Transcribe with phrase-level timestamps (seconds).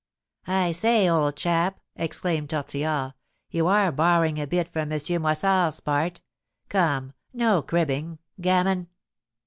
[0.47, 3.13] "I say, old chap," exclaimed Tortillard,
[3.51, 4.97] "you are borrowing a bit from M.
[5.21, 6.21] Moissard's part!
[6.69, 8.87] Come, no cribbing gammon!"